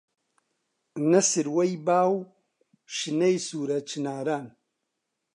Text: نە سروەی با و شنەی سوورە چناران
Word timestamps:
نە 1.11 1.21
سروەی 1.31 1.73
با 1.85 2.01
و 2.13 2.17
شنەی 2.97 3.37
سوورە 3.47 3.79
چناران 3.89 4.45